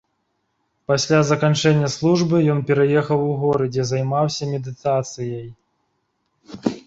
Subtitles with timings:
[0.91, 5.47] Пасля заканчэння службы ён пераехаў у горы, дзе займаўся медытацыяй.